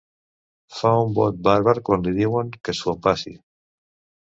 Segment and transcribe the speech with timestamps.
[0.77, 3.37] Fa un bot bàrbar quan li diuen que s'ho empassi.